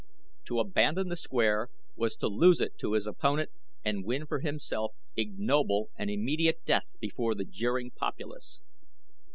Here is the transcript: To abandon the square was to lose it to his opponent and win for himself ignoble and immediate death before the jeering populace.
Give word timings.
To 0.45 0.57
abandon 0.57 1.09
the 1.09 1.15
square 1.15 1.69
was 1.95 2.15
to 2.15 2.27
lose 2.27 2.59
it 2.59 2.75
to 2.79 2.93
his 2.93 3.05
opponent 3.05 3.51
and 3.85 4.03
win 4.03 4.25
for 4.25 4.39
himself 4.39 4.93
ignoble 5.15 5.91
and 5.95 6.09
immediate 6.09 6.65
death 6.65 6.97
before 6.99 7.35
the 7.35 7.45
jeering 7.45 7.91
populace. 7.91 8.61